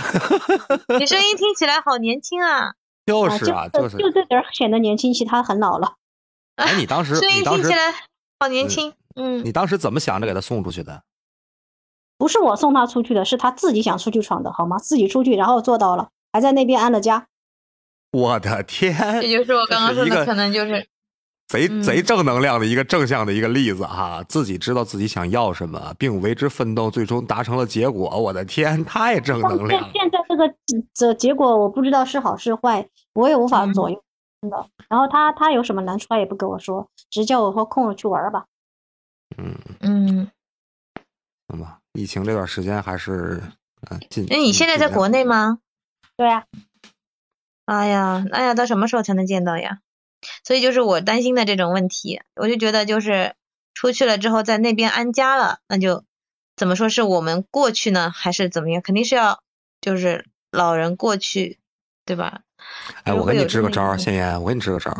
[0.99, 2.73] 你声音听起来好年轻啊！
[3.06, 5.95] 就是啊，就是就这点显得年轻，其他很老了。
[6.56, 7.93] 哎，你当时声音听起来
[8.39, 11.03] 好年轻，嗯，你当时怎么想着给他送出去的？
[12.17, 14.77] 不是我送他出去的，是他自己想出去闯的，好吗？
[14.77, 17.27] 自己出去，然后做到了，还在那边安了家。
[18.12, 18.95] 我的天！
[19.19, 20.88] 这就是我刚刚说的，可能就是
[21.54, 24.24] 贼贼正能量的一个正向的一个例子哈。
[24.28, 28.10] 自己知道自己想要什么，并为之奋斗，最终达成了结果。
[28.10, 29.80] 我的天，太正能量！
[29.94, 30.56] 现在这个
[30.96, 34.04] 这结果我不知道是好是坏，我也无法左右。
[34.42, 34.66] 真的。
[34.89, 38.46] 然后他他有什么难处，他也不跟我说，只叫我说空了去玩吧。
[39.38, 40.32] 嗯嗯。
[41.49, 41.78] 行吧。
[41.93, 43.43] 疫情这段时间还是。
[44.28, 45.60] 那你现在在国内吗？
[46.18, 46.45] 对呀。
[47.66, 49.80] 哎呀，那要到什么时候才能见到呀？
[50.43, 53.36] 所以就是我担心的这种问题，我就觉得就是
[53.74, 56.03] 出去了之后在那边安家了，那就
[56.55, 58.82] 怎么说是我们过去呢，还是怎么样？
[58.82, 59.41] 肯定是要
[59.82, 61.59] 就是老人过去，
[62.05, 62.41] 对吧？
[63.03, 64.95] 哎，我给你支个招，谢言，我给你支个招，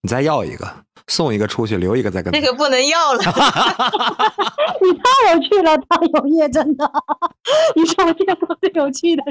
[0.00, 0.84] 你再要一个。
[1.08, 2.32] 送一个出去，留一个再跟。
[2.32, 3.18] 那个不能要了，
[4.80, 6.90] 你太有趣了，大永业真的，
[7.74, 9.22] 你是我见过最有趣的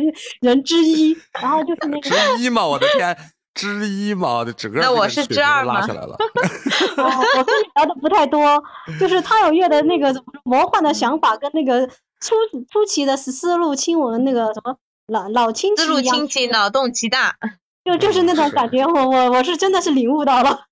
[0.41, 1.17] 人之一。
[1.39, 3.17] 然后就是那个之一嘛，我的天，
[3.53, 5.79] 之一嘛，这整个那我是之二吗？
[5.79, 6.15] 拉起来了。
[6.97, 8.63] 哦，我跟你聊的不太多，
[8.99, 11.87] 就是汤有月的那个魔幻的想法跟那个
[12.19, 12.35] 出
[12.69, 14.77] 出奇的思路亲吻那个什么
[15.07, 17.35] 老老亲戚思路清奇，脑洞极大，
[17.83, 20.65] 就就是那种感觉，我我我是真的是领悟到了。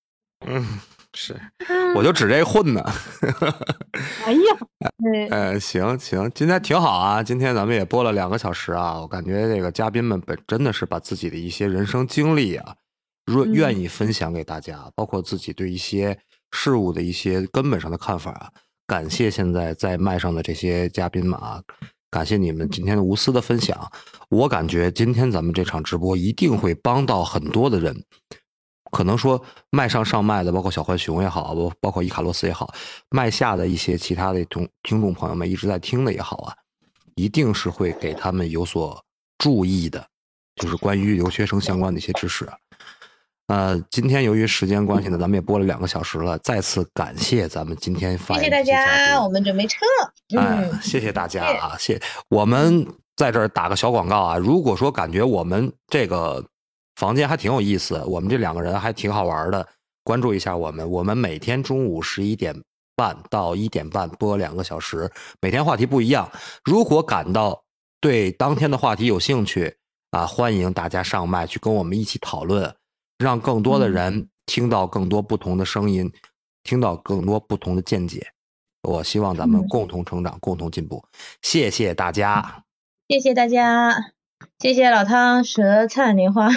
[0.46, 0.80] 嗯。
[1.14, 1.36] 是，
[1.96, 2.84] 我就指这混呢。
[4.26, 4.40] 哎呀，
[5.32, 7.24] 呃，行行，今天挺好啊。
[7.24, 12.76] 今天咱们也播了两个小时啊，我感觉这个嘉宾们本真的是把自己的一些人生经历啊，
[13.26, 16.18] 愿愿意分享给大家，包括自己对一些
[16.52, 18.50] 事物的一些根本上的看法啊。
[18.86, 21.62] 感谢现在在麦上的这些嘉宾们啊，
[22.12, 23.92] 感谢你们今天的无私的分享。
[24.30, 28.04] 我感觉今天咱们这场直播一定会帮到很多的人。
[28.92, 32.74] 可能说麦上上麦的，包括小浣熊也好，包包括伊卡洛斯也好，
[33.10, 36.54] 麦下的一些其他的听听众朋友们一直在听的也好啊，
[37.16, 39.00] 一定是会给他们有所
[39.38, 40.06] 注意的，
[40.56, 42.50] 就是关于留学生相关的一些知识。
[43.48, 49.78] 呃，今天由于时间关系呢，咱们也播了两个小时了，再次感谢咱们今天发谢谢大家，我们准备撤。
[50.38, 52.86] 嗯，谢谢大家啊，谢我们
[53.16, 56.44] 在这儿打个小广告啊，如果说感觉我们这个。
[57.00, 59.66] 房间还挺有意思，我们这两个人还挺好玩的。
[60.04, 62.54] 关注一下我们，我们每天中午十一点
[62.94, 66.30] 半到一点半播两个小时，每天话题不一样。
[66.66, 67.64] 如果感到
[68.02, 69.74] 对当天的话题有兴趣
[70.12, 72.76] 啊，欢迎大家上麦去跟我们一起讨论，
[73.18, 76.12] 让更多的人听到更多不同的声音，
[76.64, 78.28] 听到更多不同的见解。
[78.84, 81.02] 我希望咱们共同成长，共同进步。
[81.42, 82.66] 谢谢大家，
[83.08, 84.19] 谢谢大家。
[84.60, 86.50] 谢谢老汤舌灿莲花，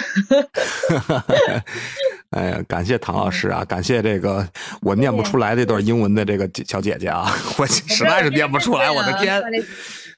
[2.31, 4.45] 哎呀，感谢唐老师啊，感谢这个
[4.81, 9.41] 我念不出来这段英文的这个小姐姐啊，我实在是念不出来，我的天，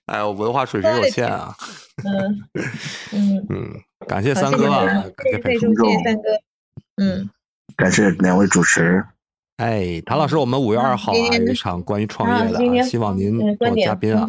[0.07, 1.55] 哎，我文化水平有限啊，
[2.03, 2.43] 嗯
[3.11, 3.74] 嗯嗯，
[4.07, 4.86] 感谢三哥啊，
[5.16, 6.22] 感谢费叔，谢谢三哥，
[7.03, 7.30] 嗯，
[7.76, 9.05] 感谢两位主持，
[9.57, 14.26] 哎，唐老师，我们五月二号啊有一场关于创业的啊，希望您做嘉宾啊。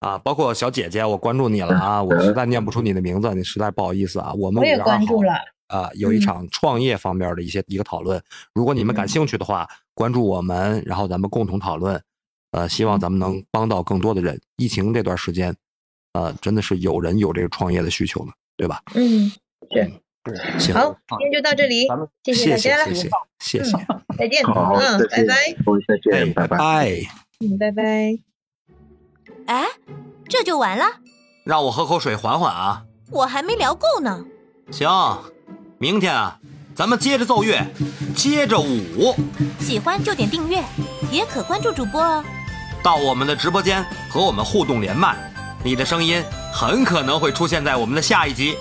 [0.00, 2.02] 啊，包括小姐姐，我关注你了啊！
[2.02, 4.32] 我实在念不出你的名字，你实在不好意思啊。
[4.34, 5.34] 我们我也关注了
[5.68, 8.20] 啊，有一场创业方面的一些一个讨论。
[8.54, 12.00] 如果你们感兴趣的话，关注我们，然后咱们共同讨论。
[12.52, 14.40] 呃，希望咱们能帮到更多的人。
[14.56, 15.54] 疫情这段时间，
[16.14, 18.82] 呃，真的是有人有这个创业的需求呢，对吧？
[18.94, 19.30] 嗯，
[19.70, 19.90] 是。
[20.58, 21.86] 行，好，今天就到这里，
[22.24, 23.72] 谢谢大家了，谢谢，谢谢，
[24.18, 25.34] 再见，嗯，拜拜，
[25.86, 26.90] 再见，拜拜，
[27.40, 28.29] 嗯，拜拜。
[29.46, 29.66] 哎，
[30.28, 30.84] 这就完了？
[31.44, 32.82] 让我喝口水缓缓啊！
[33.10, 34.24] 我还没聊够呢。
[34.70, 34.88] 行，
[35.78, 36.38] 明天啊，
[36.74, 37.66] 咱们接着奏乐，
[38.14, 39.14] 接着舞。
[39.58, 40.62] 喜欢就点订阅，
[41.10, 42.24] 也可关注主播哦。
[42.82, 45.16] 到我们的直播间和我们互动连麦，
[45.64, 46.22] 你的声音
[46.52, 48.56] 很可能会出现在我们的下一集。